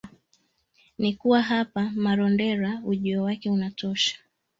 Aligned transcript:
ni 0.99 1.13
kuwa 1.13 1.41
hapa 1.41 1.91
Marondera, 1.95 2.81
ujio 2.85 3.23
wake 3.23 3.49
unatosha 3.49 4.17